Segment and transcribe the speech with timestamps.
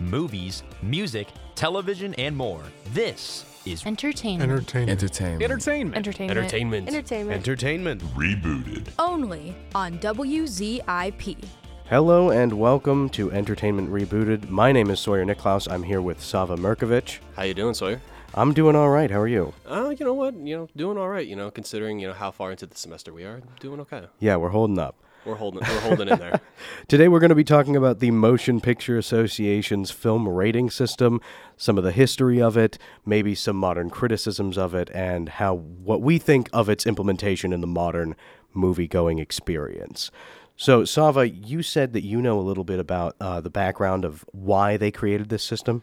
[0.00, 2.62] movies, music, television, and more.
[2.92, 4.50] This is Entertainment.
[4.50, 4.90] Entertainment.
[4.90, 5.42] Entertainment.
[5.42, 5.96] Entertainment.
[5.96, 6.88] Entertainment.
[6.88, 6.88] Entertainment.
[6.88, 7.36] Entertainment.
[7.36, 8.02] Entertainment.
[8.14, 8.88] Rebooted.
[8.98, 11.44] Only on WZIP.
[11.88, 14.48] Hello and welcome to Entertainment Rebooted.
[14.48, 15.70] My name is Sawyer Niklaus.
[15.70, 17.18] I'm here with Sava Merkovich.
[17.34, 18.00] How you doing, Sawyer?
[18.34, 19.10] I'm doing all right.
[19.10, 19.54] How are you?
[19.64, 20.34] Uh, you know what?
[20.34, 21.26] You know, doing all right.
[21.26, 24.06] You know, considering you know how far into the semester we are, doing okay.
[24.18, 24.96] Yeah, we're holding up.
[25.26, 26.40] We're holding, we're holding in there.
[26.88, 31.20] Today we're going to be talking about the Motion Picture Association's film rating system,
[31.56, 36.00] some of the history of it, maybe some modern criticisms of it, and how what
[36.00, 38.14] we think of its implementation in the modern
[38.54, 40.12] movie-going experience.
[40.56, 44.24] So, Sava, you said that you know a little bit about uh, the background of
[44.30, 45.82] why they created this system.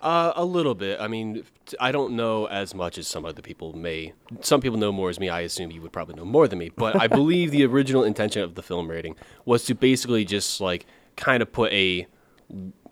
[0.00, 1.00] Uh, a little bit.
[1.00, 1.42] I mean,
[1.80, 4.12] I don't know as much as some other people may.
[4.42, 5.28] Some people know more as me.
[5.28, 6.70] I assume you would probably know more than me.
[6.70, 10.86] But I believe the original intention of the film rating was to basically just like
[11.16, 12.06] kind of put a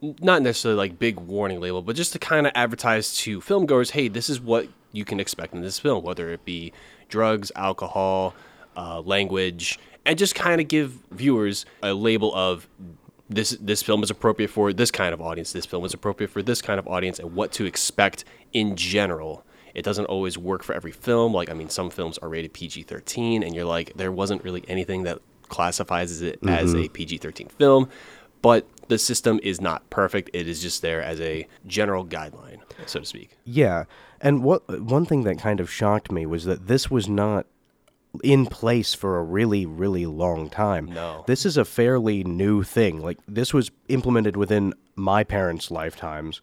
[0.00, 4.08] not necessarily like big warning label, but just to kind of advertise to filmgoers, hey,
[4.08, 6.72] this is what you can expect in this film, whether it be
[7.08, 8.34] drugs, alcohol,
[8.76, 12.68] uh, language, and just kind of give viewers a label of
[13.28, 15.52] this this film is appropriate for this kind of audience.
[15.52, 19.44] This film is appropriate for this kind of audience, and what to expect in general.
[19.74, 21.34] It doesn't always work for every film.
[21.34, 25.02] Like I mean, some films are rated PG-13, and you're like, there wasn't really anything
[25.02, 26.92] that classifies it as a mm-hmm.
[26.92, 27.88] PG-13 film.
[28.42, 30.30] But the system is not perfect.
[30.32, 33.36] It is just there as a general guideline, so to speak.
[33.44, 33.84] Yeah,
[34.20, 37.46] and what one thing that kind of shocked me was that this was not
[38.22, 40.86] in place for a really really long time.
[40.86, 41.24] No.
[41.26, 43.00] This is a fairly new thing.
[43.00, 46.40] Like this was implemented within my parents' lifetimes.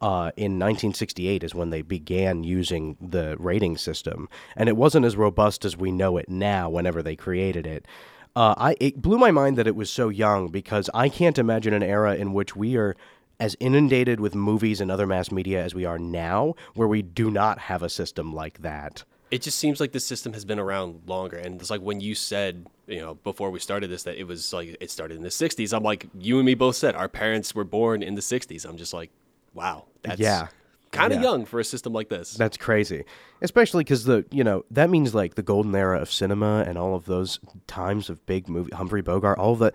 [0.00, 5.16] Uh, in 1968 is when they began using the rating system, and it wasn't as
[5.16, 6.68] robust as we know it now.
[6.68, 7.86] Whenever they created it,
[8.34, 11.72] uh, I it blew my mind that it was so young because I can't imagine
[11.72, 12.96] an era in which we are
[13.38, 17.30] as inundated with movies and other mass media as we are now, where we do
[17.30, 19.04] not have a system like that.
[19.32, 21.38] It just seems like this system has been around longer.
[21.38, 24.52] And it's like when you said you know before we started this that it was
[24.52, 27.54] like it started in the 60s i'm like you and me both said our parents
[27.54, 29.08] were born in the 60s i'm just like
[29.54, 30.48] wow that's Yeah.
[30.90, 31.28] kind of Yeah.
[31.30, 32.34] young for a system like this.
[32.34, 33.04] That's crazy,
[33.40, 36.94] especially because the you know that means like the golden era of cinema and all
[36.96, 37.38] of those
[37.68, 39.72] times of big movie Humphrey Bogart, all of the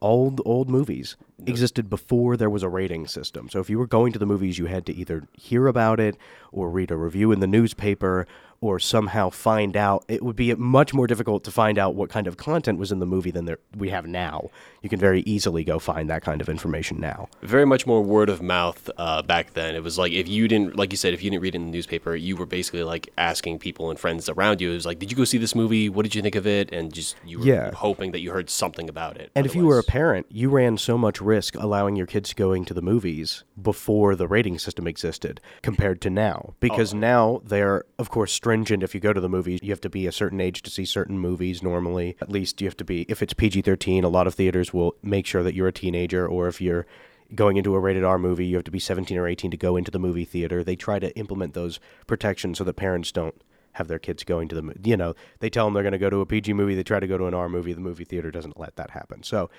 [0.00, 1.16] old old movies
[1.46, 3.48] existed before there was a rating system.
[3.48, 6.16] So if you were going to the movies, you had to either hear about it
[6.52, 8.26] or read a review in the newspaper
[8.60, 10.04] or somehow find out.
[10.06, 13.00] It would be much more difficult to find out what kind of content was in
[13.00, 14.50] the movie than there, we have now.
[14.82, 17.28] You can very easily go find that kind of information now.
[17.42, 20.76] very much more word of mouth uh, back then it was like if you didn't
[20.76, 23.08] like you said if you didn't read it in the newspaper you were basically like
[23.18, 25.88] asking people and friends around you it was like did you go see this movie
[25.88, 27.72] what did you think of it and just you were Yeah.
[27.72, 30.78] hoping that you heard something about it And if you were a parent, you ran
[30.78, 35.40] so much risk allowing your kids going to the movies before the rating system existed
[35.62, 36.54] compared to now.
[36.60, 38.82] Because now they're, of course, stringent.
[38.82, 40.84] If you go to the movies, you have to be a certain age to see
[40.84, 42.16] certain movies normally.
[42.20, 44.94] At least you have to be, if it's PG 13, a lot of theaters will
[45.02, 46.86] make sure that you're a teenager, or if you're
[47.34, 49.76] going into a rated R movie, you have to be 17 or 18 to go
[49.76, 50.62] into the movie theater.
[50.62, 54.54] They try to implement those protections so that parents don't have their kids going to
[54.54, 56.82] the you know they tell them they're going to go to a PG movie they
[56.82, 59.50] try to go to an R movie the movie theater doesn't let that happen so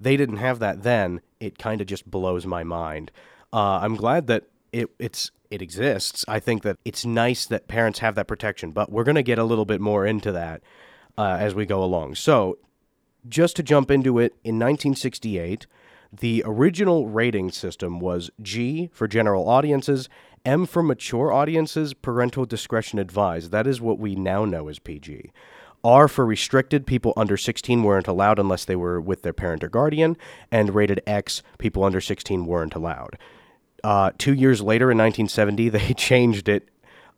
[0.00, 3.10] they didn't have that then it kind of just blows my mind
[3.52, 8.00] uh, I'm glad that it it's it exists I think that it's nice that parents
[8.00, 10.62] have that protection but we're going to get a little bit more into that
[11.16, 12.58] uh, as we go along so
[13.28, 15.66] just to jump into it, in 1968,
[16.12, 20.08] the original rating system was G for general audiences,
[20.44, 23.50] M for mature audiences, parental discretion advised.
[23.50, 25.32] That is what we now know as PG.
[25.84, 29.68] R for restricted, people under 16 weren't allowed unless they were with their parent or
[29.68, 30.16] guardian,
[30.50, 33.16] and rated X, people under 16 weren't allowed.
[33.84, 36.68] Uh, two years later, in 1970, they changed it.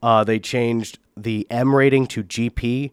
[0.02, 2.90] Uh, they changed the M rating to GP.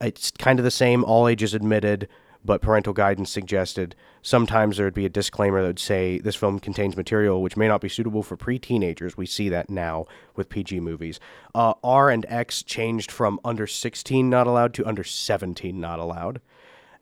[0.00, 2.08] It's kind of the same, all ages admitted,
[2.44, 3.94] but parental guidance suggested.
[4.22, 7.68] Sometimes there would be a disclaimer that would say this film contains material which may
[7.68, 9.16] not be suitable for pre-teenagers.
[9.16, 10.06] We see that now
[10.36, 11.20] with PG movies.
[11.54, 16.40] Uh, R and X changed from under 16 not allowed to under 17 not allowed.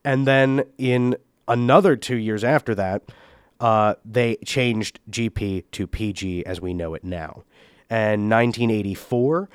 [0.05, 3.02] And then in another two years after that,
[3.61, 7.43] uh, they changed GP to PG as we know it now.
[7.90, 9.49] And 1984,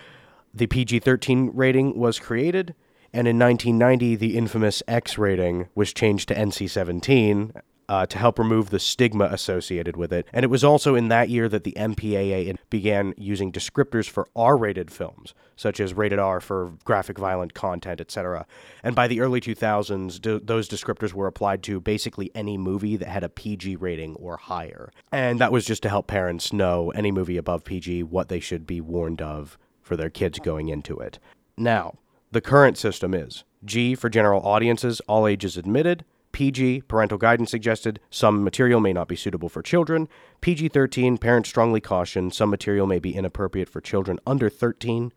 [0.54, 2.76] the PG 13 rating was created.
[3.14, 7.54] And in 1990, the infamous X rating was changed to NC 17.
[7.90, 10.26] Uh, to help remove the stigma associated with it.
[10.32, 14.56] And it was also in that year that the MPAA began using descriptors for R
[14.56, 18.48] rated films, such as rated R for graphic violent content, etc.
[18.84, 23.10] And by the early 2000s, d- those descriptors were applied to basically any movie that
[23.10, 24.90] had a PG rating or higher.
[25.12, 28.66] And that was just to help parents know any movie above PG what they should
[28.66, 31.20] be warned of for their kids going into it.
[31.58, 31.96] Now,
[32.34, 36.04] the current system is G for general audiences, all ages admitted.
[36.32, 40.10] PG, parental guidance suggested, some material may not be suitable for children.
[40.42, 45.14] PG 13, parents strongly caution, some material may be inappropriate for children under 13.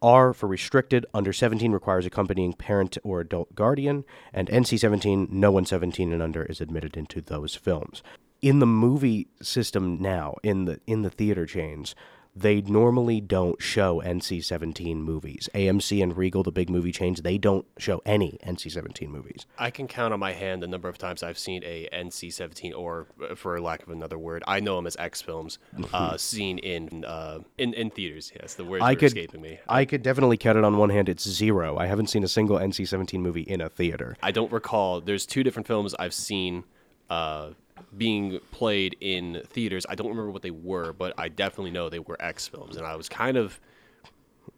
[0.00, 4.04] R for restricted, under 17 requires accompanying parent or adult guardian.
[4.32, 8.02] And NC 17, no one 17 and under is admitted into those films.
[8.40, 11.94] In the movie system now, in the in the theater chains,
[12.36, 15.48] they normally don't show NC-17 movies.
[15.54, 19.46] AMC and Regal, the big movie chains, they don't show any NC-17 movies.
[19.58, 23.06] I can count on my hand the number of times I've seen a NC-17, or
[23.22, 25.58] uh, for lack of another word, I know them as X films,
[25.92, 28.32] uh, seen in uh, in in theaters.
[28.34, 29.60] Yes, the words I are could escaping me.
[29.68, 31.08] I could definitely count it on one hand.
[31.08, 31.76] It's zero.
[31.76, 34.16] I haven't seen a single NC-17 movie in a theater.
[34.22, 35.00] I don't recall.
[35.00, 36.64] There's two different films I've seen
[37.10, 37.50] uh,
[37.96, 39.84] being played in theaters.
[39.88, 42.86] I don't remember what they were, but I definitely know they were X films, and
[42.86, 43.60] I was kind of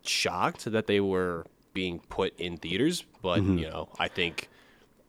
[0.03, 3.05] shocked that they were being put in theaters.
[3.23, 3.59] But Mm-hmm.
[3.59, 4.49] you know, I think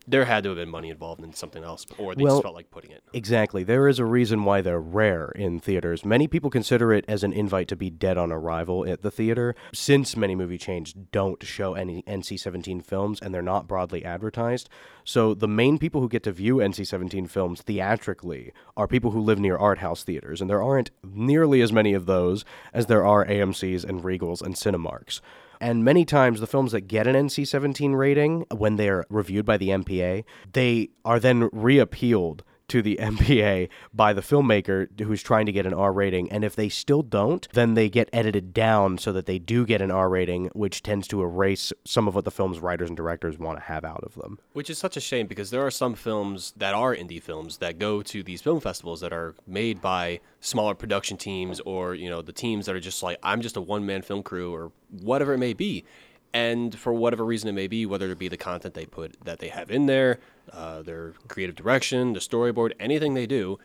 [0.08, 2.56] there had to have been money involved in something else, or they Well, just felt
[2.56, 3.04] like putting it.
[3.14, 3.64] Exactly.
[3.64, 6.06] There is a reason why they're rare in theaters.
[6.06, 9.54] Many people consider it as an invite to be dead on arrival at the theater,
[9.74, 14.70] since many movie chains don't show any NC 17 films and they're not broadly advertised.
[15.04, 19.20] So the main people who get to view NC 17 films theatrically are people who
[19.20, 23.06] live near art house theaters, and there aren't nearly as many of those as there
[23.06, 25.22] are AMCs and Regals and Cinemarks.
[25.60, 29.58] And many times, the films that get an NC 17 rating, when they're reviewed by
[29.58, 30.24] the MPA,
[30.54, 35.74] they are then reappealed to the MPA by the filmmaker who's trying to get an
[35.74, 36.32] R rating.
[36.32, 39.82] And if they still don't, then they get edited down so that they do get
[39.82, 43.38] an R rating, which tends to erase some of what the film's writers and directors
[43.38, 44.40] want to have out of them.
[44.54, 47.80] Which is such a shame because there are some films that are indie films that
[47.80, 52.22] go to these film festivals that are made by smaller production teams or, you know,
[52.22, 55.34] the teams that are just like, I'm just a one man film crew or whatever
[55.34, 55.86] it may be.
[56.34, 59.40] And for whatever reason it may be, whether it be the content they put that
[59.40, 60.20] they have in there,
[60.52, 63.60] uh, their creative direction, the storyboard, anything they do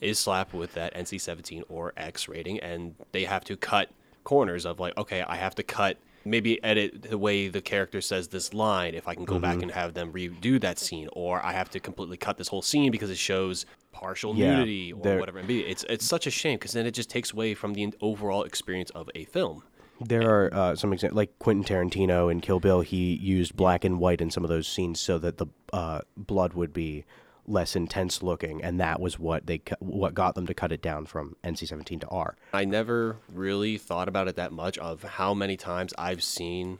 [0.00, 2.58] is slapped with that NC 17 or X rating.
[2.60, 3.90] And they have to cut
[4.24, 8.28] corners of like, okay, I have to cut maybe edit the way the character says
[8.28, 11.52] this line if I can go back and have them redo that scene, or I
[11.52, 15.38] have to completely cut this whole scene because it shows partial Yeah, nudity or whatever
[15.38, 15.60] it may be.
[15.60, 18.90] It's it's such a shame because then it just takes away from the overall experience
[18.90, 19.62] of a film.
[20.00, 22.80] There are uh, some examples, like Quentin Tarantino in Kill Bill.
[22.80, 26.54] He used black and white in some of those scenes so that the uh, blood
[26.54, 27.04] would be
[27.46, 30.82] less intense looking, and that was what they cu- what got them to cut it
[30.82, 32.36] down from NC-17 to R.
[32.52, 36.78] I never really thought about it that much of how many times I've seen,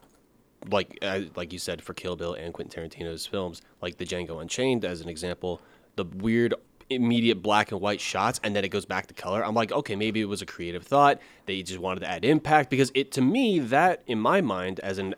[0.69, 4.40] like uh, like you said, for Kill Bill and Quentin Tarantino's films, like the Django
[4.40, 5.60] Unchained as an example,
[5.96, 6.55] the weird
[6.90, 9.44] immediate black and white shots and then it goes back to color.
[9.44, 11.20] I'm like, okay, maybe it was a creative thought.
[11.46, 14.98] They just wanted to add impact because it to me that in my mind as
[14.98, 15.14] an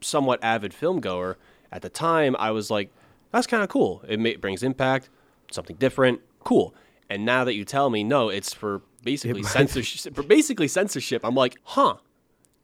[0.00, 1.36] somewhat avid film goer
[1.72, 2.90] at the time, I was like,
[3.32, 4.02] that's kind of cool.
[4.08, 5.08] It ma- brings impact,
[5.50, 6.74] something different, cool.
[7.08, 10.14] And now that you tell me, no, it's for basically censorship.
[10.16, 11.96] For basically censorship, I'm like, huh.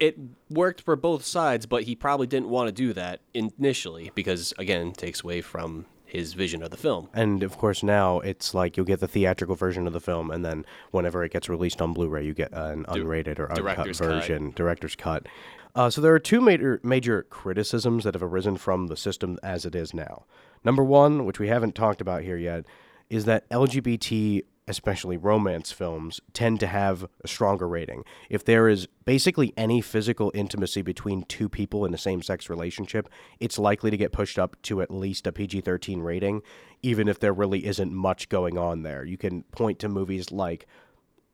[0.00, 0.18] It
[0.50, 4.90] worked for both sides, but he probably didn't want to do that initially because, again,
[4.92, 7.08] takes away from his vision of the film.
[7.14, 10.44] And of course, now it's like you'll get the theatrical version of the film, and
[10.44, 14.06] then whenever it gets released on Blu-ray, you get an unrated or uncut director's cut.
[14.06, 15.26] version, director's cut.
[15.74, 19.64] Uh, so there are two major major criticisms that have arisen from the system as
[19.64, 20.24] it is now.
[20.62, 22.66] Number one, which we haven't talked about here yet,
[23.08, 28.04] is that LGBT, especially romance films, tend to have a stronger rating.
[28.30, 33.08] If there is basically any physical intimacy between two people in a same sex relationship,
[33.40, 36.42] it's likely to get pushed up to at least a PG 13 rating,
[36.82, 39.04] even if there really isn't much going on there.
[39.04, 40.66] You can point to movies like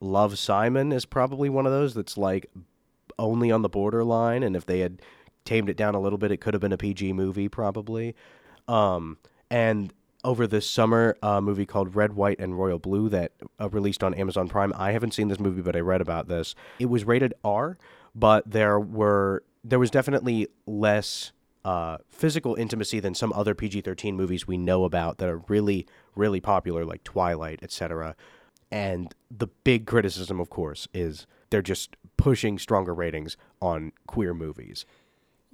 [0.01, 2.51] Love Simon is probably one of those that's like
[3.19, 5.03] only on the borderline, and if they had
[5.45, 8.15] tamed it down a little bit, it could have been a PG movie, probably.
[8.69, 9.19] Um,
[9.51, 9.93] and
[10.25, 14.15] over this summer, a movie called Red, White, and Royal Blue that uh, released on
[14.15, 14.73] Amazon Prime.
[14.77, 16.55] I haven't seen this movie, but I read about this.
[16.79, 17.79] It was rated R,
[18.15, 21.33] but there were there was definitely less
[21.65, 25.87] uh, physical intimacy than some other PG thirteen movies we know about that are really
[26.15, 28.17] really popular, like Twilight, etc.
[28.71, 34.85] And the big criticism, of course, is they're just pushing stronger ratings on queer movies.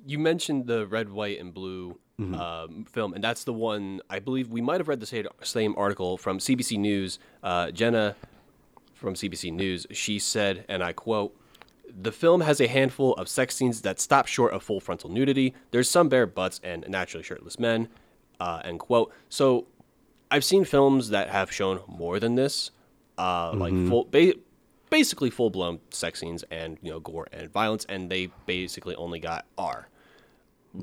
[0.05, 4.49] You mentioned the red, white, and blue um, film, and that's the one I believe
[4.49, 7.19] we might have read the same, same article from CBC News.
[7.43, 8.15] Uh, Jenna
[8.95, 11.37] from CBC News, she said, and I quote.
[11.97, 15.55] The film has a handful of sex scenes that stop short of full frontal nudity.
[15.71, 17.89] There's some bare butts and naturally shirtless men.
[18.41, 19.13] Uh, end quote.
[19.29, 19.67] So,
[20.31, 22.73] I've seen films that have shown more than this,
[23.19, 24.35] uh, like full, ba-
[24.91, 29.21] basically full blown sex scenes and you know gore and violence, and they basically only
[29.21, 29.89] got R.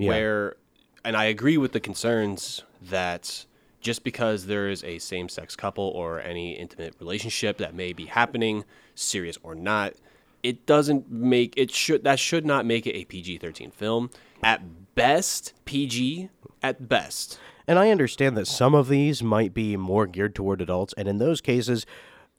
[0.07, 0.55] Where,
[1.03, 3.45] and I agree with the concerns that
[3.81, 8.05] just because there is a same sex couple or any intimate relationship that may be
[8.05, 8.63] happening,
[8.95, 9.93] serious or not,
[10.43, 14.09] it doesn't make it should that should not make it a PG thirteen film.
[14.43, 16.29] At best, PG.
[16.63, 17.39] At best.
[17.67, 21.19] And I understand that some of these might be more geared toward adults, and in
[21.19, 21.85] those cases,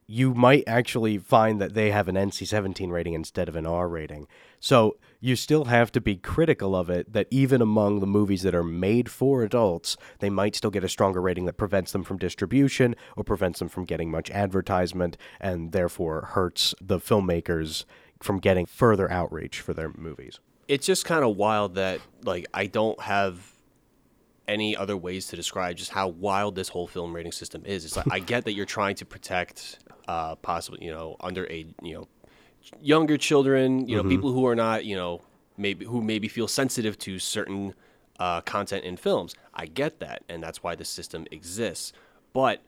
[0.06, 3.88] you might actually find that they have an NC 17 rating instead of an R
[3.88, 4.26] rating.
[4.60, 8.56] So you still have to be critical of it that even among the movies that
[8.56, 12.18] are made for adults, they might still get a stronger rating that prevents them from
[12.18, 17.84] distribution or prevents them from getting much advertisement and therefore hurts the filmmakers
[18.20, 20.40] from getting further outreach for their movies.
[20.68, 23.52] it's just kind of wild that like I don't have
[24.48, 27.84] any other ways to describe just how wild this whole film rating system is.
[27.84, 31.94] It's like I get that you're trying to protect uh possibly, you know, underage, you
[31.94, 32.08] know,
[32.80, 35.22] younger children, you know, people who are not, you know,
[35.56, 37.74] maybe who maybe feel sensitive to certain
[38.18, 39.34] uh, content in films.
[39.54, 41.92] I get that, and that's why the system exists.
[42.32, 42.62] But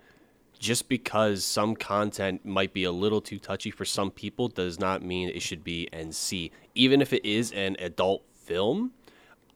[0.59, 5.03] just because some content might be a little too touchy for some people does not
[5.03, 6.51] mean it should be NC.
[6.75, 8.93] Even if it is an adult film,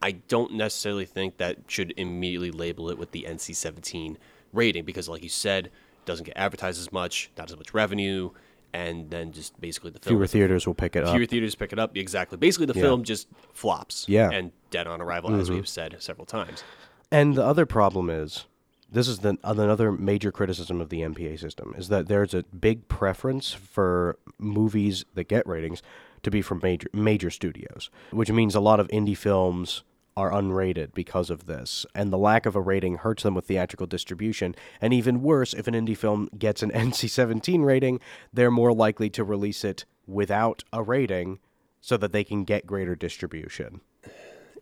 [0.03, 4.19] I don't necessarily think that should immediately label it with the NC 17
[4.53, 5.73] rating because, like you said, it
[6.05, 8.31] doesn't get advertised as much, not as much revenue,
[8.73, 10.17] and then just basically the film.
[10.17, 11.15] Fewer theaters will pick it up.
[11.15, 11.97] Fewer theaters pick it up.
[11.97, 12.39] Exactly.
[12.39, 14.07] Basically, the film just flops.
[14.09, 14.27] Yeah.
[14.27, 14.35] Mm-hmm.
[14.35, 16.63] And dead on arrival, as we've said several times.
[17.11, 18.45] And the other problem is,
[18.91, 22.89] this is the, another major criticism of the MPA system is that there's a big
[22.89, 25.83] preference for movies that get ratings
[26.23, 29.83] to be from major major studios, which means a lot of indie films
[30.19, 33.87] are unrated because of this, and the lack of a rating hurts them with theatrical
[33.87, 34.55] distribution.
[34.81, 38.01] And even worse, if an indie film gets an NC-17 rating,
[38.33, 41.39] they're more likely to release it without a rating
[41.81, 43.81] so that they can get greater distribution.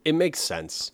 [0.05, 0.91] it makes sense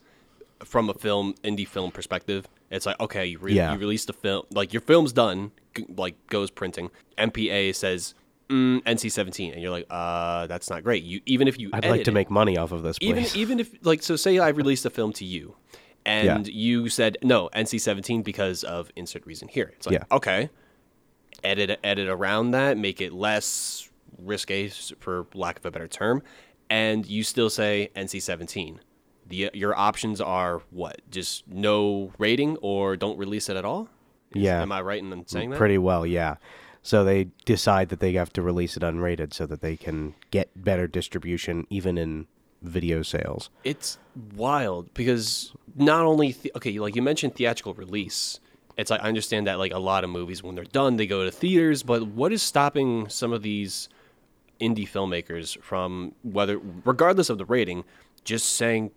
[0.63, 2.48] from a film indie film perspective.
[2.72, 3.74] It's like okay, you, re- Yeah.
[3.74, 5.51] you release the film, like your film's done,
[5.98, 6.89] like goes printing.
[7.17, 8.15] MPA says
[8.50, 11.04] mm, NC-17, and you're like, uh, that's not great.
[11.04, 13.10] You even if you I'd like to it- make money off of this, please.
[13.36, 15.56] even even if like so say I released a film to you,
[16.06, 19.72] and you said no NC-17 because of insert reason here.
[19.76, 20.04] It's like Yeah.
[20.18, 20.50] okay,
[21.44, 24.70] edit edit around that, make it less risque
[25.00, 26.22] for lack of a better term,
[26.70, 28.78] and you still say NC-17.
[29.28, 31.02] The your options are what?
[31.10, 33.90] Just no rating or don't release it at all.
[34.36, 34.62] Is- Yeah.
[34.62, 35.58] Am I right in saying that?
[35.58, 36.36] Pretty well, yeah.
[36.84, 40.50] So they decide that they have to release it unrated so that they can get
[40.63, 42.28] better distribution even in
[42.62, 43.50] video sales.
[43.63, 43.98] It's
[44.36, 48.40] wild because not only okay, like you mentioned theatrical release.
[48.75, 51.24] It's like I understand that like a lot of movies when they're done they go
[51.24, 53.88] to theaters, but what is stopping some of these
[54.60, 57.84] indie filmmakers from whether regardless of the rating,
[58.24, 58.92] just saying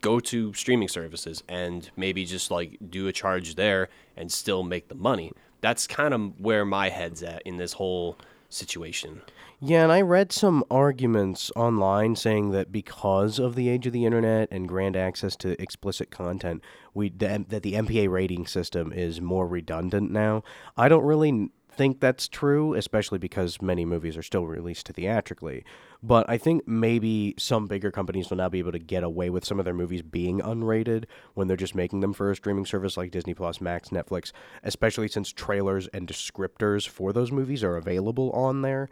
[0.00, 4.88] go to streaming services and maybe just like do a charge there and still make
[4.88, 5.32] the money.
[5.62, 8.18] That's kind of where my head's at in this whole
[8.50, 9.22] situation.
[9.60, 14.04] Yeah, and I read some arguments online saying that because of the age of the
[14.04, 19.46] internet and grand access to explicit content, we that the MPA rating system is more
[19.46, 20.42] redundant now.
[20.76, 25.64] I don't really think that's true, especially because many movies are still released theatrically.
[26.02, 29.44] But I think maybe some bigger companies will now be able to get away with
[29.44, 32.96] some of their movies being unrated when they're just making them for a streaming service
[32.96, 38.30] like Disney Plus, Max, Netflix, especially since trailers and descriptors for those movies are available
[38.32, 38.88] on there.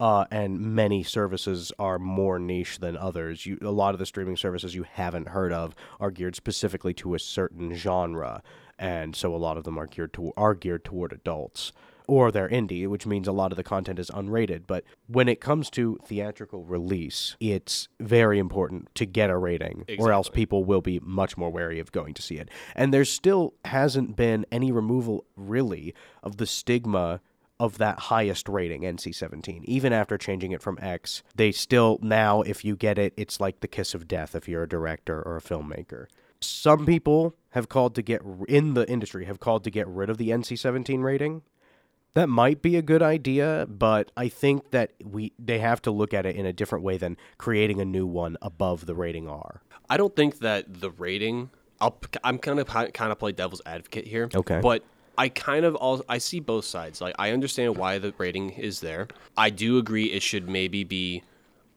[0.00, 3.46] Uh, and many services are more niche than others.
[3.46, 7.14] You, a lot of the streaming services you haven't heard of are geared specifically to
[7.14, 8.42] a certain genre,
[8.76, 11.70] and so a lot of them are geared to are geared toward adults
[12.06, 14.62] or they're indie, which means a lot of the content is unrated.
[14.66, 20.12] But when it comes to theatrical release, it's very important to get a rating, or
[20.12, 22.48] else people will be much more wary of going to see it.
[22.74, 27.20] And there still hasn't been any removal, really, of the stigma
[27.60, 29.64] of that highest rating, NC 17.
[29.66, 33.60] Even after changing it from X, they still now, if you get it, it's like
[33.60, 36.06] the kiss of death if you're a director or a filmmaker.
[36.40, 40.18] Some people have called to get, in the industry, have called to get rid of
[40.18, 41.42] the NC 17 rating.
[42.14, 46.14] That might be a good idea, but I think that we they have to look
[46.14, 49.62] at it in a different way than creating a new one above the rating R.
[49.90, 51.50] I don't think that the rating.
[51.80, 54.30] I'll, I'm kind of kind of play devil's advocate here.
[54.32, 54.60] Okay.
[54.60, 54.84] But
[55.18, 57.00] I kind of all I see both sides.
[57.00, 59.08] Like I understand why the rating is there.
[59.36, 61.24] I do agree it should maybe be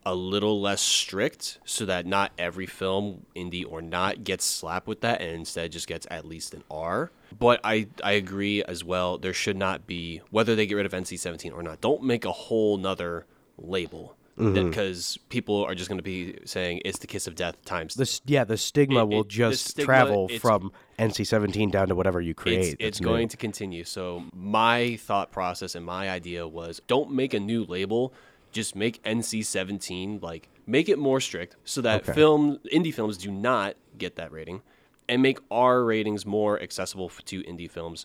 [0.08, 5.02] a little less strict so that not every film, indie or not, gets slapped with
[5.02, 7.10] that and instead just gets at least an R.
[7.38, 10.92] But I, I agree as well, there should not be, whether they get rid of
[10.92, 13.26] NC 17 or not, don't make a whole nother
[13.58, 14.14] label.
[14.38, 14.68] Mm-hmm.
[14.68, 17.96] Because people are just going to be saying it's the kiss of death times.
[17.96, 22.20] This yeah, the stigma It- will it- just stigma, travel from NC-17 down to whatever
[22.20, 22.74] you create.
[22.74, 23.08] it's, it's new.
[23.08, 23.82] going to continue.
[23.82, 28.14] So my thought process and my idea was don't make a new label,
[28.58, 32.12] just make NC-17 like make it more strict so that Okay.
[32.12, 34.62] film indie films do not get that rating
[35.08, 38.04] and make R ratings more accessible to indie films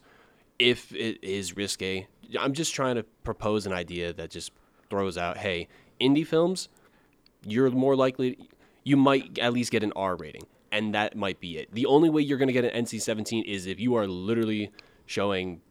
[0.60, 2.07] if it is risque.
[2.39, 4.51] I'm just trying to propose an idea that just
[4.89, 5.67] throws out, hey,
[6.00, 6.69] indie films,
[7.45, 8.38] you're more likely
[8.83, 11.67] you might at least get an R rating, and that might be it.
[11.74, 14.72] The only way you're going to get an NC-17 is if you are literally
[15.07, 15.62] showing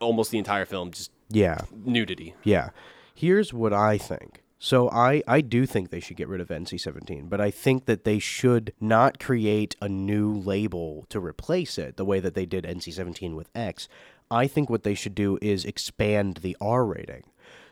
[0.00, 1.58] almost the entire film just Yeah.
[1.84, 2.34] nudity.
[2.44, 2.70] Yeah.
[3.14, 4.42] Here's what I think.
[4.58, 8.04] So I, I do think they should get rid of NC-17, but I think that
[8.04, 12.64] they should not create a new label to replace it the way that they did
[12.64, 13.88] NC-17 with X.
[14.30, 17.24] I think what they should do is expand the R rating.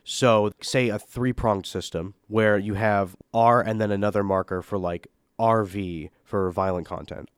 [0.05, 5.09] So say a three-pronged system where you have R and then another marker for like
[5.41, 7.31] RV for violent content,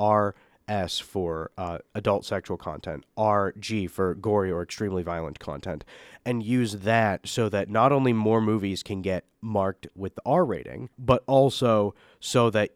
[0.68, 5.84] RS for uh, adult sexual content, RG for gory or extremely violent content,
[6.24, 10.44] and use that so that not only more movies can get marked with the R
[10.44, 12.70] rating, but also so that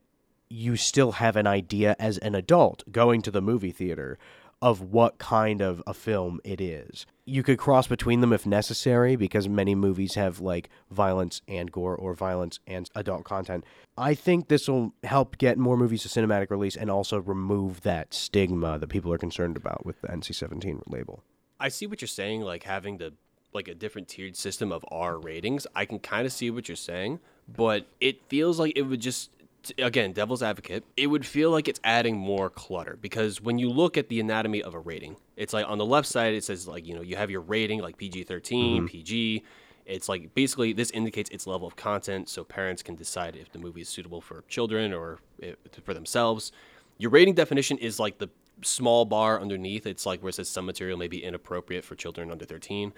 [0.48, 4.18] you still have an idea as an adult going to the movie theater
[4.60, 7.06] of what kind of a film it is.
[7.28, 11.94] You could cross between them if necessary because many movies have like violence and gore
[11.94, 13.64] or violence and adult content.
[13.98, 18.14] I think this will help get more movies to cinematic release and also remove that
[18.14, 21.22] stigma that people are concerned about with the NC-17 label.
[21.60, 23.12] I see what you're saying, like having the
[23.52, 25.66] like a different tiered system of R ratings.
[25.74, 29.30] I can kind of see what you're saying, but it feels like it would just
[29.78, 33.96] again, devil's advocate, it would feel like it's adding more clutter because when you look
[33.96, 36.86] at the anatomy of a rating, it's like on the left side it says like,
[36.86, 38.86] you know, you have your rating like PG-13, mm-hmm.
[38.86, 39.42] PG.
[39.86, 43.58] It's like basically this indicates its level of content so parents can decide if the
[43.58, 46.52] movie is suitable for children or eh, for themselves.
[46.98, 48.28] Your rating definition is like the
[48.62, 49.86] small bar underneath.
[49.86, 52.92] It's like where it says some material may be inappropriate for children under 13.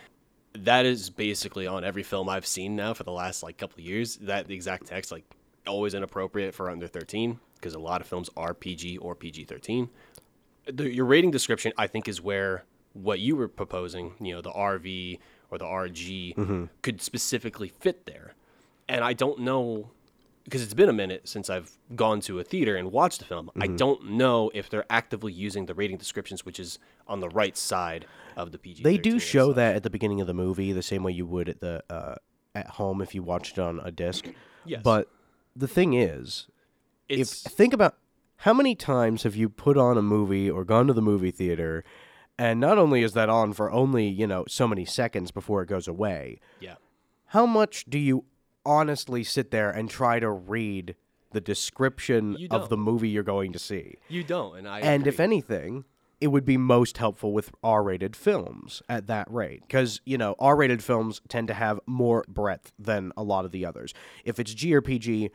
[0.55, 3.85] That is basically on every film I've seen now for the last like couple of
[3.85, 4.17] years.
[4.17, 5.25] That exact text like
[5.67, 9.89] always inappropriate for under 13 because a lot of films are PG or PG-13.
[10.73, 14.51] The, your rating description I think is where what you were proposing, you know, the
[14.51, 15.19] RV
[15.51, 18.35] or the RG could specifically fit there.
[18.89, 19.91] And I don't know
[20.45, 23.51] because it's been a minute since I've gone to a theater and watched a film.
[23.61, 27.57] I don't know if they're actively using the rating descriptions, which is on the right
[27.57, 28.83] side of the PG.
[28.83, 31.49] They do show that at the beginning of the movie, the same way you would
[31.49, 32.15] at the uh,
[32.55, 34.27] at home if you watched it on a disc.
[34.65, 34.81] Yes.
[34.83, 35.09] But
[35.55, 36.47] the thing is,
[37.09, 37.97] if think about
[38.37, 41.85] how many times have you put on a movie or gone to the movie theater,
[42.39, 45.67] and not only is that on for only you know so many seconds before it
[45.67, 46.77] goes away, yeah.
[47.27, 48.25] how much do you
[48.65, 50.95] honestly sit there and try to read
[51.33, 53.97] the description of the movie you're going to see?
[54.09, 54.81] You don't, and I.
[54.81, 55.85] and if anything,
[56.21, 60.83] it would be most helpful with R-rated films at that rate because you know R-rated
[60.83, 63.95] films tend to have more breadth than a lot of the others.
[64.25, 65.31] If it's G or PG,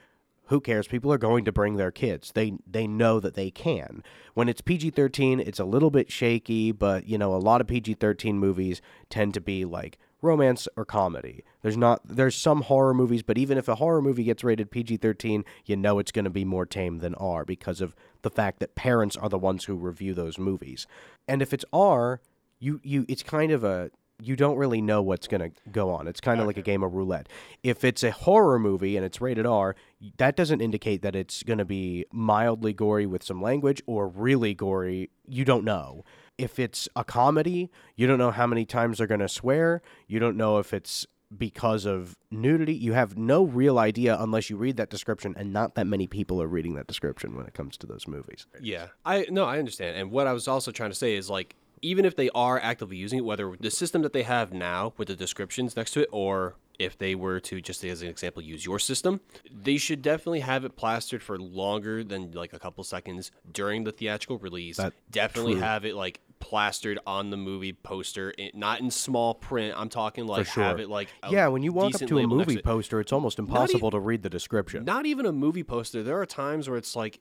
[0.47, 0.87] who cares?
[0.87, 2.31] People are going to bring their kids.
[2.33, 4.03] They they know that they can.
[4.35, 8.35] When it's PG-13, it's a little bit shaky, but you know a lot of PG-13
[8.35, 11.43] movies tend to be like romance or comedy.
[11.61, 15.43] There's not there's some horror movies, but even if a horror movie gets rated PG-13,
[15.65, 18.75] you know it's going to be more tame than R because of the fact that
[18.75, 20.87] parents are the ones who review those movies.
[21.27, 22.19] And if it's R,
[22.59, 26.07] you you it's kind of a you don't really know what's going to go on.
[26.07, 27.27] It's kind of like a game of roulette.
[27.63, 29.75] If it's a horror movie and it's rated R,
[30.17, 34.53] that doesn't indicate that it's going to be mildly gory with some language or really
[34.53, 35.09] gory.
[35.27, 36.05] You don't know.
[36.37, 39.81] If it's a comedy, you don't know how many times they're going to swear.
[40.07, 42.73] You don't know if it's because of nudity.
[42.73, 46.41] You have no real idea unless you read that description, and not that many people
[46.41, 48.47] are reading that description when it comes to those movies.
[48.61, 49.97] Yeah, I no, I understand.
[49.97, 52.97] And what I was also trying to say is like, even if they are actively
[52.97, 56.09] using it, whether the system that they have now with the descriptions next to it,
[56.11, 60.41] or if they were to just as an example use your system, they should definitely
[60.41, 64.77] have it plastered for longer than like a couple seconds during the theatrical release.
[64.77, 65.61] That- definitely true.
[65.61, 69.73] have it like plastered on the movie poster, in, not in small print.
[69.75, 70.63] I'm talking like sure.
[70.63, 73.41] have it like yeah, when you walk up to a movie poster, it's almost e-
[73.41, 74.85] impossible to read the description.
[74.85, 76.03] Not even a movie poster.
[76.03, 77.19] There are times where it's like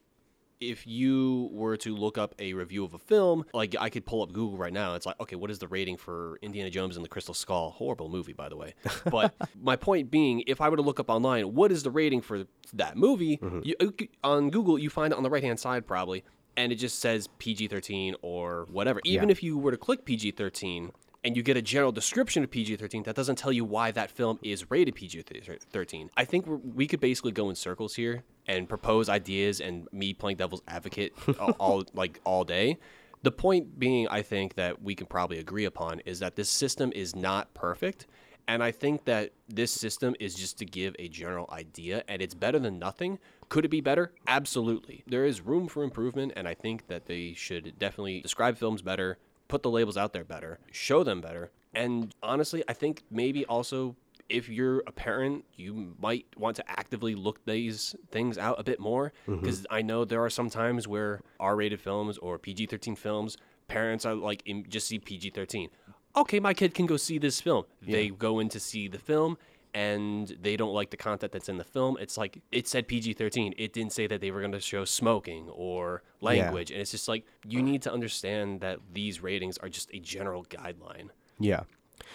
[0.61, 4.21] if you were to look up a review of a film, like I could pull
[4.21, 7.03] up Google right now, it's like, okay, what is the rating for Indiana Jones and
[7.03, 7.71] the Crystal Skull?
[7.71, 8.75] Horrible movie, by the way.
[9.11, 12.21] But my point being, if I were to look up online, what is the rating
[12.21, 13.37] for that movie?
[13.37, 13.59] Mm-hmm.
[13.63, 13.75] You,
[14.23, 16.23] on Google, you find it on the right hand side probably,
[16.57, 19.01] and it just says PG 13 or whatever.
[19.03, 19.33] Even Yeah.
[19.33, 20.91] if you were to click PG 13,
[21.23, 24.11] and you get a general description of PG 13, that doesn't tell you why that
[24.11, 25.23] film is rated PG
[25.71, 26.11] 13.
[26.15, 30.13] I think we're, we could basically go in circles here and propose ideas and me
[30.13, 32.77] playing devil's advocate all, all like all day.
[33.23, 36.91] The point being, I think that we can probably agree upon is that this system
[36.93, 38.05] is not perfect.
[38.47, 42.35] And I think that this system is just to give a general idea, and it's
[42.35, 43.19] better than nothing.
[43.49, 44.11] Could it be better?
[44.27, 45.03] Absolutely.
[45.07, 49.17] There is room for improvement, and I think that they should definitely describe films better,
[49.47, 51.51] put the labels out there better, show them better.
[51.73, 53.95] And honestly, I think maybe also
[54.29, 58.79] if you're a parent, you might want to actively look these things out a bit
[58.79, 59.41] more mm-hmm.
[59.41, 64.15] because I know there are some times where R-rated films or PG-13 films, parents are
[64.15, 65.69] like just see PG-13.
[66.17, 67.65] Okay, my kid can go see this film.
[67.81, 69.37] They go in to see the film
[69.73, 71.97] and they don't like the content that's in the film.
[71.99, 73.55] It's like it said PG-13.
[73.57, 77.09] It didn't say that they were going to show smoking or language, and it's just
[77.09, 81.63] like you need to understand that these ratings are just a general guideline, Yeah.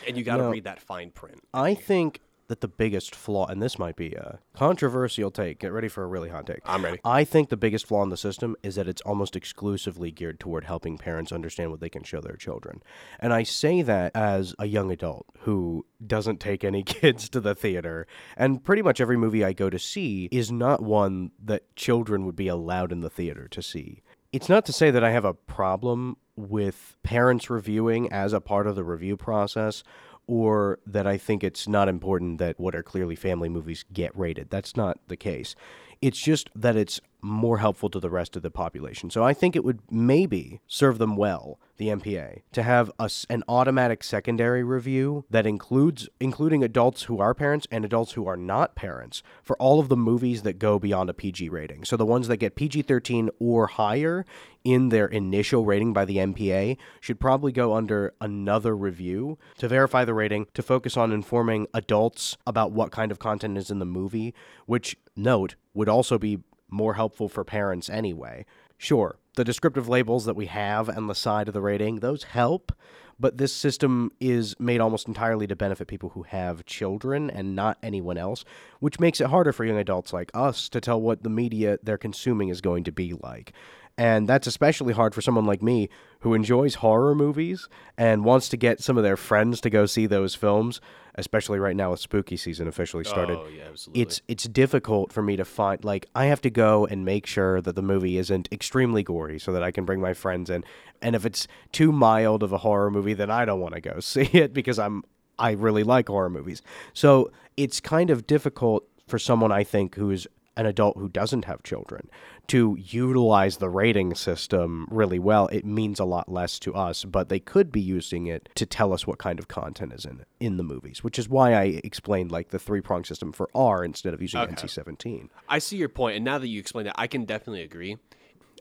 [0.08, 1.42] and you got to read that fine print.
[1.52, 5.60] I think that the biggest flaw, and this might be a controversial take.
[5.60, 6.58] Get ready for a really hot take.
[6.64, 6.98] I'm ready.
[7.04, 10.64] I think the biggest flaw in the system is that it's almost exclusively geared toward
[10.64, 12.82] helping parents understand what they can show their children.
[13.20, 17.54] And I say that as a young adult who doesn't take any kids to the
[17.54, 18.08] theater.
[18.36, 22.36] And pretty much every movie I go to see is not one that children would
[22.36, 24.02] be allowed in the theater to see.
[24.32, 28.66] It's not to say that I have a problem with parents reviewing as a part
[28.66, 29.82] of the review process
[30.26, 34.50] or that I think it's not important that what are clearly family movies get rated.
[34.50, 35.54] That's not the case.
[36.00, 39.10] It's just that it's more helpful to the rest of the population.
[39.10, 43.42] So I think it would maybe serve them well, the MPA, to have a an
[43.48, 48.74] automatic secondary review that includes including adults who are parents and adults who are not
[48.74, 51.84] parents for all of the movies that go beyond a PG rating.
[51.84, 54.24] So the ones that get PG-13 or higher
[54.64, 60.04] in their initial rating by the MPA should probably go under another review to verify
[60.04, 63.86] the rating, to focus on informing adults about what kind of content is in the
[63.86, 64.34] movie,
[64.66, 68.44] which, note, would also be more helpful for parents anyway.
[68.78, 72.72] Sure, the descriptive labels that we have on the side of the rating, those help,
[73.20, 77.76] but this system is made almost entirely to benefit people who have children and not
[77.82, 78.44] anyone else,
[78.80, 81.98] which makes it harder for young adults like us to tell what the media they're
[81.98, 83.52] consuming is going to be like.
[83.98, 85.88] And that's especially hard for someone like me
[86.20, 90.06] who enjoys horror movies and wants to get some of their friends to go see
[90.06, 90.80] those films,
[91.16, 93.38] especially right now with spooky season officially started.
[93.38, 94.02] Oh, yeah, absolutely.
[94.02, 97.60] It's it's difficult for me to find like I have to go and make sure
[97.60, 100.64] that the movie isn't extremely gory so that I can bring my friends in.
[101.02, 104.00] And if it's too mild of a horror movie, then I don't want to go
[104.00, 105.04] see it because I'm
[105.38, 106.62] I really like horror movies.
[106.92, 111.62] So it's kind of difficult for someone I think who's an adult who doesn't have
[111.62, 112.08] children
[112.48, 115.46] to utilize the rating system really well.
[115.48, 118.92] It means a lot less to us, but they could be using it to tell
[118.92, 122.32] us what kind of content is in in the movies, which is why I explained
[122.32, 124.52] like the three prong system for R instead of using Okay.
[124.54, 125.30] NC seventeen.
[125.48, 127.96] I see your point, and now that you explained that, I can definitely agree.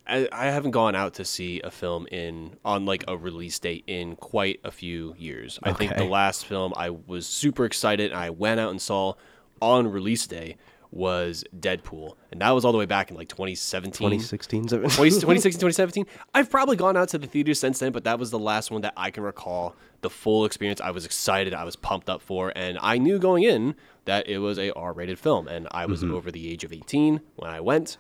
[0.08, 3.84] I, I haven't gone out to see a film in on like a release date
[3.88, 5.60] in quite a few years.
[5.64, 9.14] I think the last film I was super excited and I went out and saw
[9.62, 10.58] on release day
[10.92, 13.92] was Deadpool, and that was all the way back in like 2017.
[13.94, 16.06] 2016, 2016, 2017.
[16.34, 18.82] I've probably gone out to the theater since then, but that was the last one
[18.82, 19.76] that I can recall.
[20.02, 23.44] The full experience, I was excited, I was pumped up for, and I knew going
[23.44, 23.76] in
[24.06, 27.52] that it was a R-rated film, and I was over the age of 18 when
[27.52, 27.98] I went,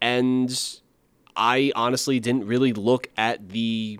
[0.00, 0.78] and
[1.34, 3.98] I honestly didn't really look at the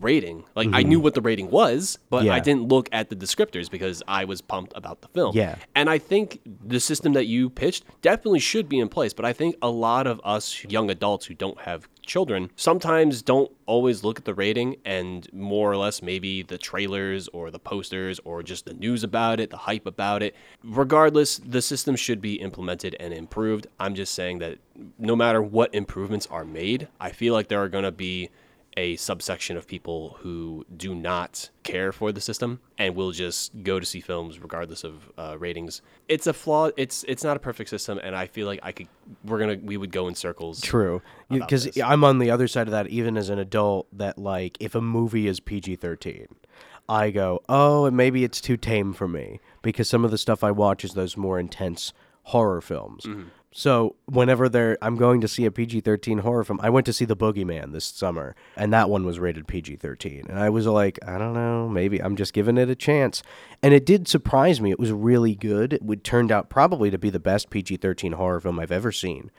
[0.00, 0.44] rating.
[0.54, 0.88] Like I mm-hmm.
[0.88, 4.40] knew what the rating was, but I didn't look at the descriptors because I was
[4.40, 5.34] pumped about the film.
[5.34, 5.56] Yeah.
[5.74, 9.12] And I think the system that you pitched definitely should be in place.
[9.12, 13.52] But I think a lot of us young adults who don't have children sometimes don't
[13.66, 18.18] always look at the rating and more or less maybe the trailers or the posters
[18.24, 20.34] or just the news about it, the hype about it.
[20.64, 23.66] Regardless, the system should be implemented and improved.
[23.78, 24.58] I'm just saying that
[24.98, 28.30] no matter what improvements are made, I feel like there are going to be
[28.78, 33.80] a subsection of people who do not care for the system and will just go
[33.80, 35.82] to see films regardless of uh, ratings.
[36.06, 36.70] It's a flaw.
[36.76, 38.86] It's it's not a perfect system, and I feel like I could.
[39.24, 40.60] We're gonna we would go in circles.
[40.60, 41.76] True, because.
[41.78, 42.86] I'm on the other side of that.
[42.86, 46.28] Even as an adult, that like if a movie is PG-13,
[46.88, 50.44] I go, oh, and maybe it's too tame for me because some of the stuff
[50.44, 53.06] I watch is those more intense horror films.
[53.50, 56.60] So whenever they're, I'm going to see a PG-13 horror film.
[56.62, 60.38] I went to see The Boogeyman this summer, and that one was rated PG-13, and
[60.38, 63.22] I was like, I don't know, maybe I'm just giving it a chance,
[63.62, 64.70] and it did surprise me.
[64.70, 65.72] It was really good.
[65.72, 69.30] It would turned out probably to be the best PG-13 horror film I've ever seen,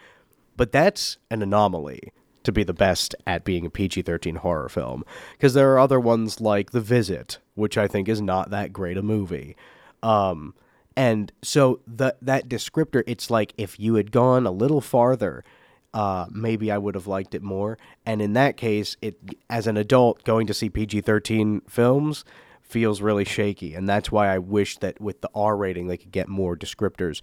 [0.57, 2.11] but that's an anomaly
[2.43, 6.41] to be the best at being a PG-13 horror film because there are other ones
[6.41, 9.55] like The Visit, which I think is not that great a movie.
[10.01, 10.55] Um,
[10.99, 15.45] and so that descriptor, it's like if you had gone a little farther,
[15.93, 17.77] uh, maybe I would have liked it more.
[18.05, 19.17] And in that case, it
[19.49, 22.25] as an adult going to see PG thirteen films
[22.61, 26.11] feels really shaky, and that's why I wish that with the R rating they could
[26.11, 27.21] get more descriptors,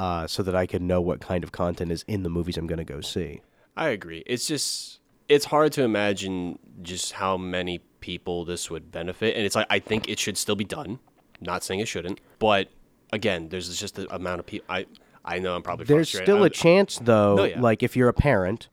[0.00, 2.66] uh, so that I could know what kind of content is in the movies I'm
[2.66, 3.40] going to go see.
[3.76, 4.24] I agree.
[4.26, 9.54] It's just it's hard to imagine just how many people this would benefit, and it's
[9.54, 10.98] like I think it should still be done.
[11.40, 12.68] Not saying it shouldn't, but
[13.12, 14.66] again, there's just the amount of people.
[14.68, 14.86] I
[15.24, 16.26] I know I'm probably There's frustrated.
[16.34, 17.60] still a chance, though, No, yeah.
[17.60, 18.68] like if you're a parent,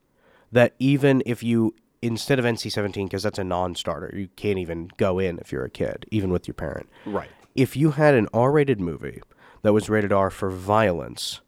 [0.51, 5.19] that even if you instead of NC-17, because that's a non-starter, you can't even go
[5.19, 6.87] in if you're a kid, even with your parent.
[7.05, 7.29] Right.
[7.55, 9.21] If you had an R-rated movie
[9.63, 11.41] that was rated R for violence,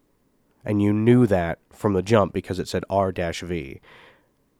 [0.65, 3.79] and you knew that from the jump because it said R-V,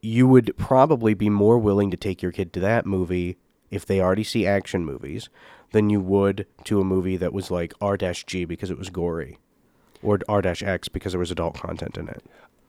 [0.01, 3.37] you would probably be more willing to take your kid to that movie
[3.69, 5.29] if they already see action movies
[5.71, 9.37] than you would to a movie that was like R-G because it was gory
[10.03, 12.23] or R-X because there was adult content in it.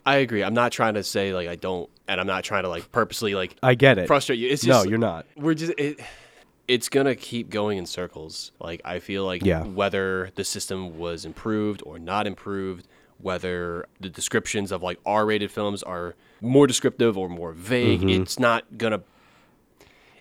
[0.05, 0.43] I agree.
[0.43, 3.35] I'm not trying to say like I don't, and I'm not trying to like purposely
[3.35, 4.07] like I get it.
[4.07, 4.49] frustrate you.
[4.49, 5.27] It's just, No, you're not.
[5.37, 6.01] We're just it.
[6.69, 8.51] It's gonna keep going in circles.
[8.61, 9.65] Like I feel like Yeah.
[9.65, 12.87] whether the system was improved or not improved,
[13.19, 18.23] whether the descriptions of like R-rated films are more descriptive or more vague, Mm-hmm.
[18.23, 19.03] it's not gonna.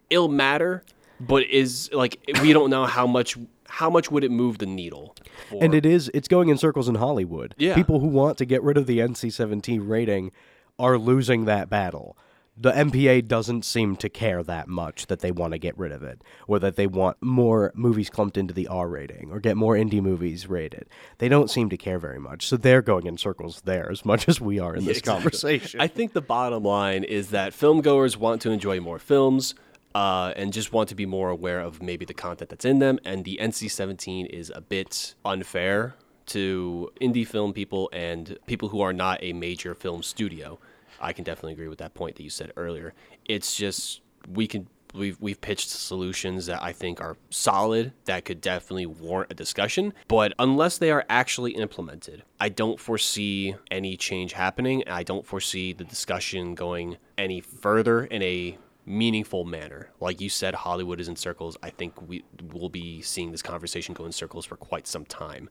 [0.09, 0.83] It'll matter,
[1.27, 3.37] but is like we don't know how much.
[3.67, 5.15] How much would it move the needle?
[5.47, 7.55] For, And it is it's going in circles in Hollywood.
[7.57, 7.73] Yeah.
[7.73, 10.33] People who want to get rid of the NC-17 rating
[10.77, 12.17] are losing that battle.
[12.57, 16.03] The MPA doesn't seem to care that much that they want to get rid of
[16.03, 19.75] it or that they want more movies clumped into the R rating or get more
[19.75, 20.89] indie movies rated.
[21.19, 22.45] They don't seem to care very much.
[22.45, 25.21] So they're going in circles there as much as we are in this exactly.
[25.21, 25.79] conversation.
[25.79, 29.55] I think the bottom line is that film goers want to enjoy more films
[29.93, 32.99] uh, and just want to be more aware of maybe the content that's in them.
[33.05, 35.95] And the NC 17 is a bit unfair
[36.27, 40.59] to indie film people and people who are not a major film studio.
[40.99, 42.93] I can definitely agree with that point that you said earlier.
[43.25, 48.41] It's just we can we've we've pitched solutions that I think are solid that could
[48.41, 54.33] definitely warrant a discussion, but unless they are actually implemented, I don't foresee any change
[54.33, 54.83] happening.
[54.87, 59.89] I don't foresee the discussion going any further in a meaningful manner.
[59.99, 61.57] Like you said Hollywood is in circles.
[61.61, 65.49] I think we will be seeing this conversation go in circles for quite some time.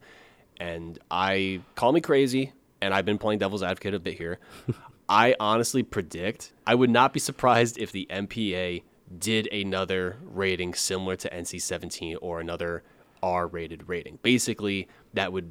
[0.59, 4.38] And I call me crazy, and I've been playing devil's advocate a bit here.
[5.09, 8.83] I honestly predict I would not be surprised if the MPA
[9.19, 12.85] did another rating similar to NC 17 or another
[13.23, 14.19] R rated rating.
[14.23, 15.51] Basically, that would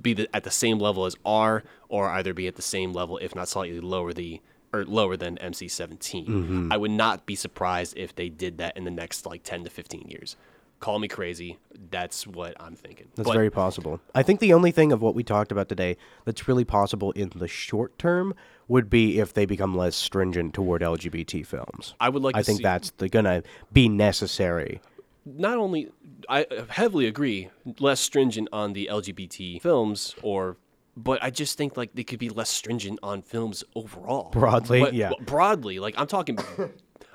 [0.00, 3.18] be the, at the same level as R or either be at the same level,
[3.18, 4.40] if not slightly lower the
[4.72, 6.26] or lower than NC 17.
[6.26, 6.72] Mm-hmm.
[6.72, 9.70] I would not be surprised if they did that in the next like 10 to
[9.70, 10.36] 15 years.
[10.80, 11.58] Call me crazy.
[11.90, 13.08] That's what I'm thinking.
[13.16, 14.00] That's But- very possible.
[14.14, 17.32] I think the only thing of what we talked about today that's really possible in
[17.34, 18.32] the short term
[18.68, 21.94] would be if they become less stringent toward LGBT films.
[21.98, 24.80] I would like I to think see- that's the, gonna be necessary.
[25.26, 25.90] not only
[26.28, 27.48] I heavily agree
[27.80, 30.56] less stringent on the LGBT films or
[31.02, 34.30] but I just think like they could be less stringent on films overall.
[34.30, 35.10] Broadly, But- yeah.
[35.20, 36.38] broadly, like I'm talking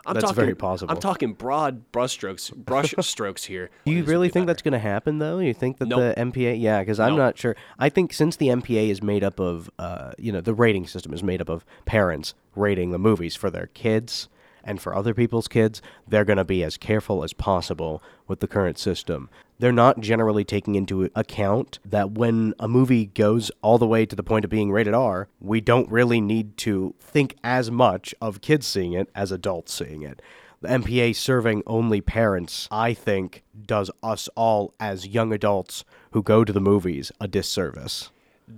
[0.06, 0.92] I'm That's talking, very possible.
[0.94, 3.70] I'm talking broad brushstrokes, brush strokes here.
[3.86, 4.48] Do you really think better.
[4.56, 5.40] that's going to happen, though?
[5.40, 6.00] You think that Nope.
[6.18, 6.60] the MPA?
[6.60, 7.18] Yeah, because I'm Nope.
[7.20, 7.56] not sure.
[7.80, 11.14] I think since the MPA is made up of, uh, you know, the rating system
[11.14, 14.28] is made up of parents rating the movies for their kids
[14.64, 18.48] and for other people's kids, they're going to be as careful as possible with the
[18.48, 19.30] current system.
[19.60, 24.16] They're not generally taking into account that when a movie goes all the way to
[24.16, 28.42] the point of being rated R, we don't really need to think as much of
[28.42, 30.22] kids seeing it as adults seeing it
[30.64, 36.46] the MPA serving only parents, I think, does us all as young adults who go
[36.46, 38.12] to the movies a disservice.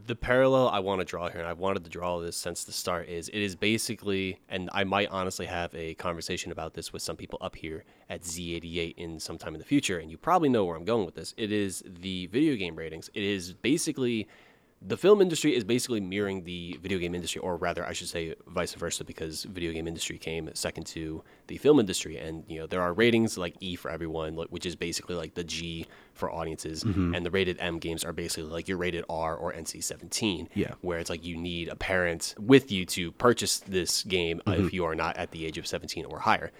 [0.08, 2.71] The parallel I want to draw here, and I've wanted to draw this since the
[2.71, 7.01] start, is it is basically, and I might honestly have a conversation about this with
[7.01, 10.65] some people up here at Z88 in sometime in the future, and you probably know
[10.65, 11.34] where I'm going with this.
[11.38, 13.10] It is the video game ratings.
[13.13, 14.27] It is basically
[14.82, 18.36] the film industry is basically mirroring the video game industry, or rather, I should say
[18.48, 22.18] vice versa, because video game industry came second to the film industry.
[22.18, 25.44] And you know, there are ratings like E for everyone, which is basically like the
[25.44, 29.54] G for audiences, and the rated M games are basically like your rated R or
[29.54, 30.50] NC-17.
[30.54, 30.74] Yeah.
[30.82, 34.72] where it's like you need a parent with you to purchase this game uh, if
[34.74, 36.52] you are not at the age of 17 or higher.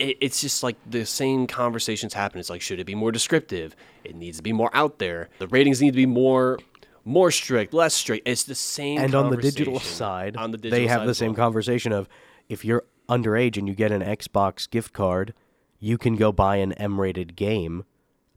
[0.00, 2.38] It's just like the same conversations happen.
[2.38, 3.74] It's like, should it be more descriptive?
[4.04, 5.28] It needs to be more out there.
[5.40, 6.58] The ratings need to be more
[7.04, 8.28] more strict, less strict.
[8.28, 9.00] It's the same.
[9.00, 11.46] and on the digital side, on the digital side, they have the same well.
[11.46, 12.08] conversation of
[12.48, 15.34] if you're underage and you get an Xbox gift card,
[15.80, 17.84] you can go buy an M-rated game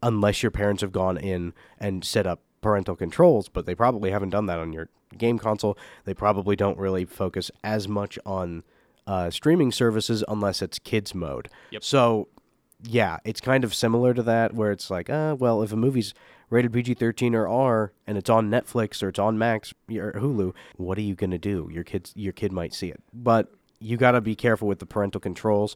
[0.02, 4.30] unless your parents have gone in and set up parental controls, but they probably haven't
[4.30, 5.78] done that on your game console.
[6.06, 8.63] They probably don't really focus as much on
[9.08, 11.50] uh, streaming services unless it's kids mode.
[11.71, 11.84] Yep.
[11.84, 12.28] So
[12.84, 16.13] yeah, it's kind of similar to that where it's like, uh, well, if a movie's
[16.50, 20.54] rated PG 13 or R and it's on Netflix or it's on Max or Hulu,
[20.78, 21.70] what are you going to do?
[21.72, 23.02] Your kids your kid might see it.
[23.13, 25.76] But you got to be careful with the parental controls.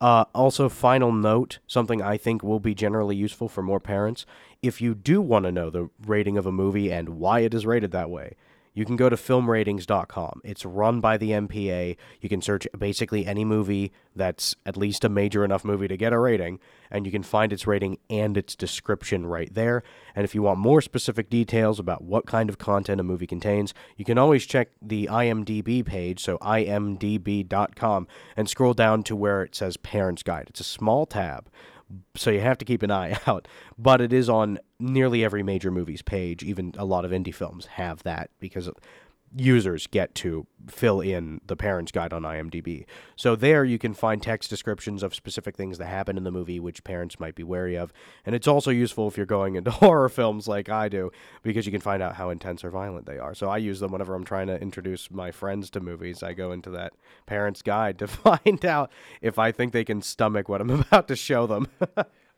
[0.00, 4.26] Uh, also, final note something I think will be generally useful for more parents.
[4.62, 7.66] If you do want to know the rating of a movie and why it is
[7.66, 8.36] rated that way,
[8.78, 10.40] you can go to filmratings.com.
[10.44, 11.96] It's run by the MPA.
[12.20, 16.12] You can search basically any movie that's at least a major enough movie to get
[16.12, 19.82] a rating, and you can find its rating and its description right there.
[20.14, 23.74] And if you want more specific details about what kind of content a movie contains,
[23.96, 29.56] you can always check the IMDb page, so imdb.com, and scroll down to where it
[29.56, 30.46] says Parents Guide.
[30.50, 31.50] It's a small tab
[32.14, 33.48] so you have to keep an eye out.
[33.76, 36.42] But it is on nearly every major movies page.
[36.42, 38.70] Even a lot of indie films have that because
[39.36, 42.84] users get to fill in the parents guide on IMDb.
[43.16, 46.60] So there you can find text descriptions of specific things that happen in the movie
[46.60, 47.92] which parents might be wary of.
[48.24, 51.10] And it's also useful if you're going into horror films like I do
[51.42, 53.34] because you can find out how intense or violent they are.
[53.34, 56.22] So I use them whenever I'm trying to introduce my friends to movies.
[56.22, 56.92] I go into that
[57.26, 61.16] parents guide to find out if I think they can stomach what I'm about to
[61.16, 61.68] show them.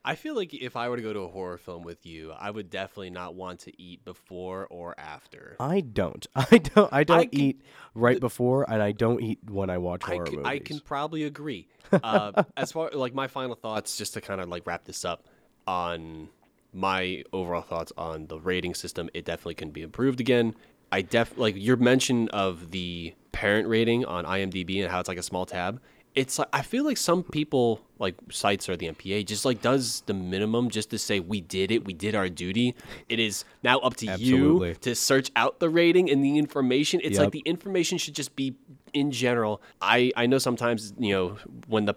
[0.02, 2.50] I feel like if I were to go to a horror film with you, I
[2.50, 5.56] would definitely not want to eat before or after.
[5.60, 6.26] I don't.
[6.34, 6.92] I don't.
[6.92, 7.62] I don't can- eat
[7.94, 10.50] right before, and I don't eat when I watch I horror can, movies.
[10.50, 11.68] I can probably agree.
[11.92, 15.24] Uh, as far like my final thoughts, just to kind of like wrap this up
[15.66, 16.28] on
[16.72, 20.54] my overall thoughts on the rating system, it definitely can be improved again.
[20.92, 25.18] I def like your mention of the parent rating on IMDb and how it's like
[25.18, 25.80] a small tab.
[26.14, 30.03] It's like I feel like some people like sites or the MPA just like does
[30.07, 32.75] the minimum just to say we did it, we did our duty.
[33.09, 34.68] It is now up to Absolutely.
[34.70, 37.01] you to search out the rating and the information.
[37.05, 37.25] It's Yep.
[37.27, 38.55] like the information should just be
[38.92, 39.62] in general.
[39.81, 41.37] I I know sometimes you know
[41.68, 41.94] when the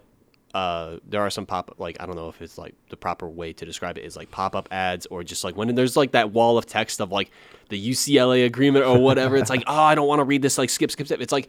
[0.53, 3.53] uh, there are some pop like I don't know if it's like the proper way
[3.53, 6.31] to describe it is like pop up ads or just like when there's like that
[6.31, 7.31] wall of text of like
[7.69, 9.35] the EULA agreement or whatever.
[9.37, 11.19] it's like oh I don't want to read this like skip skip skip.
[11.21, 11.47] It's like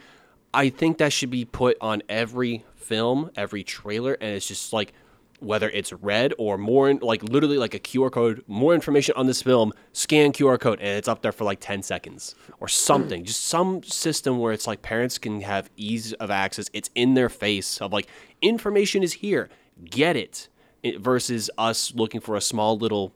[0.55, 4.93] I think that should be put on every film, every trailer, and it's just like
[5.41, 9.43] whether it's red or more like literally like a QR code, more information on this
[9.43, 13.25] film, scan QR code, and it's up there for like 10 seconds or something.
[13.25, 16.71] Just some system where it's like parents can have ease of access.
[16.73, 18.07] It's in their face of like
[18.41, 19.51] information is here,
[19.85, 20.49] get it,
[20.83, 23.13] it versus us looking for a small little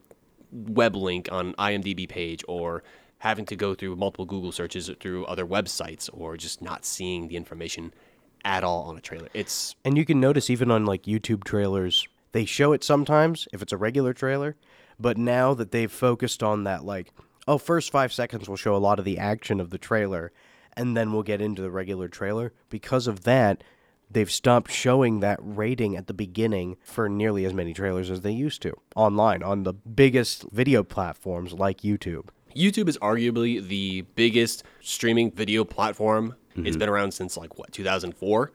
[0.50, 2.82] web link on IMDb page or
[3.18, 7.36] having to go through multiple Google searches through other websites or just not seeing the
[7.36, 7.92] information
[8.44, 9.28] at all on a trailer.
[9.34, 13.62] It's And you can notice even on like YouTube trailers, they show it sometimes if
[13.62, 14.56] it's a regular trailer,
[14.98, 17.12] but now that they've focused on that like
[17.48, 20.32] oh, first 5 seconds will show a lot of the action of the trailer
[20.76, 22.52] and then we'll get into the regular trailer.
[22.68, 23.64] Because of that,
[24.10, 28.30] they've stopped showing that rating at the beginning for nearly as many trailers as they
[28.30, 32.28] used to online on the biggest video platforms like YouTube.
[32.58, 36.34] YouTube is arguably the biggest streaming video platform.
[36.56, 38.50] It's been around since like what 2004,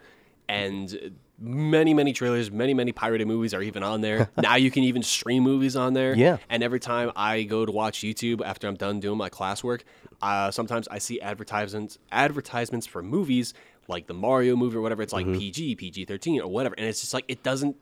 [0.50, 4.30] and many many trailers, many many pirated movies are even on there.
[4.38, 6.13] now you can even stream movies on there.
[6.13, 6.38] Yeah.
[6.50, 9.84] And every time I go to watch YouTube after I'm done doing my classwork,
[10.22, 13.54] uh, sometimes I see advertisements advertisements for movies
[13.88, 15.02] like the Mario movie or whatever.
[15.02, 17.78] It's like PG, PG 13 or whatever, and it's just like it doesn't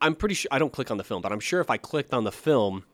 [0.00, 2.12] I'm pretty sure I don't click on the film, but I'm sure if I clicked
[2.12, 2.84] on the film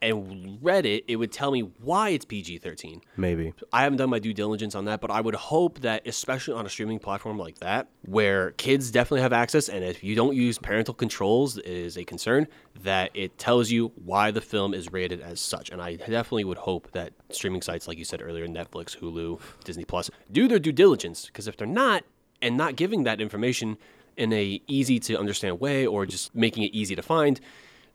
[0.00, 3.00] and read it, it would tell me why it's PG 13.
[3.16, 3.52] Maybe.
[3.72, 6.64] I haven't done my due diligence on that, but I would hope that, especially on
[6.66, 10.58] a streaming platform like that, where kids definitely have access, and if you don't use
[10.58, 12.46] parental controls is a concern,
[12.82, 15.70] that it tells you why the film is rated as such.
[15.70, 19.84] And I definitely would hope that streaming sites, like you said earlier, Netflix, Hulu, Disney
[19.84, 22.04] Plus, do their due diligence, because if they're not,
[22.40, 23.76] and not giving that information
[24.16, 27.40] in a easy to understand way, or just making it easy to find,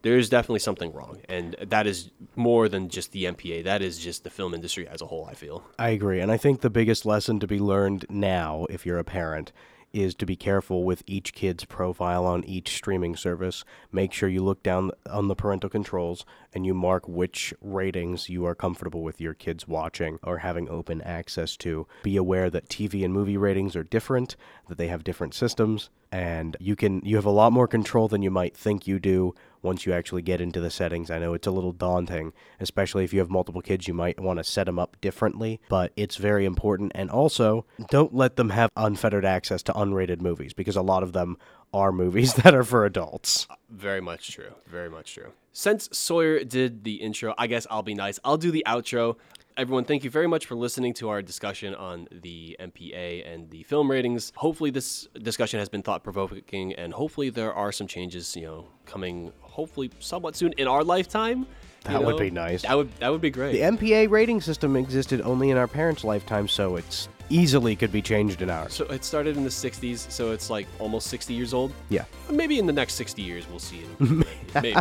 [0.04, 3.64] there is definitely something wrong, and that is more than just the MPA.
[3.64, 5.26] That is just the film industry as a whole.
[5.30, 5.64] I feel.
[5.80, 6.20] I agree.
[6.20, 9.52] And I think the biggest lesson to be learned now, if you're a parent,
[9.94, 13.64] is to be careful with each kid's profile on each streaming service.
[13.92, 18.44] Make sure you look down on the parental controls and you mark which ratings you
[18.46, 21.88] are comfortable with your kids watching or having open access to.
[22.02, 24.36] Be aware that TV and movie ratings are different,
[24.68, 28.24] that they have different systems, and you can you have a lot more control than
[28.24, 31.10] you might think you do once you actually get into the settings.
[31.10, 34.38] I know it's a little daunting, especially if you have multiple kids, you might want
[34.38, 36.92] to set them up differently, but it's very important.
[36.94, 41.14] And also, don't let them have unfettered access to unrated movies because a lot of
[41.14, 41.38] them
[41.74, 43.48] are movies that are for adults.
[43.70, 44.54] Very much true.
[44.68, 45.32] Very much true.
[45.56, 48.20] Since Sawyer did the intro, I guess I'll be nice.
[48.24, 49.18] I'll do the outro.
[49.56, 53.62] Everyone, thank you very much for listening to our discussion on the MPA and the
[53.64, 54.32] film ratings.
[54.36, 58.68] Hopefully, this discussion has been thought provoking, and hopefully, there are some changes, you know,
[58.88, 61.46] coming hopefully somewhat soon in our lifetime.
[61.84, 62.64] That would be nice.
[62.64, 63.52] That would that would be great.
[63.52, 68.02] The MPA rating system existed only in our parents' lifetime, so it's easily could be
[68.02, 68.74] changed in ours.
[68.74, 71.72] So it started in the 60s, so it's like almost 60 years old.
[71.90, 74.26] Yeah, Maybe in the next 60 years we'll see it.
[74.56, 74.76] Maybe.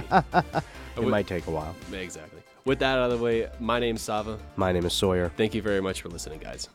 [0.96, 1.74] it might take a while.
[1.92, 2.31] Exactly.
[2.64, 4.38] With that out of the way, my name's Sava.
[4.56, 5.32] My name is Sawyer.
[5.36, 6.68] Thank you very much for listening, guys.